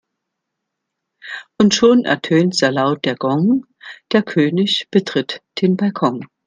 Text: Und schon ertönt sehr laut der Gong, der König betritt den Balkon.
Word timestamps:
Und 1.59 1.75
schon 1.75 2.05
ertönt 2.05 2.55
sehr 2.55 2.71
laut 2.71 3.05
der 3.05 3.15
Gong, 3.15 3.67
der 4.13 4.23
König 4.23 4.87
betritt 4.89 5.43
den 5.61 5.77
Balkon. 5.77 6.25